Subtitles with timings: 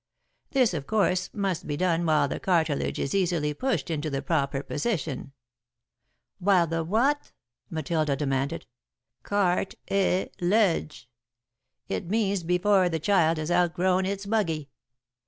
[0.49, 4.63] This of course, must be done while the cartilage is easily pushed into the proper
[4.63, 5.31] position.'"
[6.39, 7.31] [Sidenote: The Paper's Circulation] "While the what?"
[7.69, 8.65] Matilda demanded.
[9.21, 11.07] "Cart i lage.
[11.87, 14.71] It means before the child has outgrown its buggy.